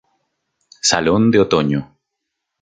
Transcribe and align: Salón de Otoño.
Salón 0.89 1.29
de 1.29 1.37
Otoño. 1.45 1.79